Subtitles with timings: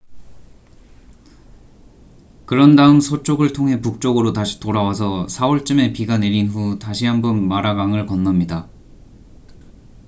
[2.47, 8.07] 그런 다음 서쪽을 통해 북쪽으로 다시 돌아와서 4월쯤에 비가 내린 후 다시 한번 마라 강을
[8.07, 8.67] 건넙니다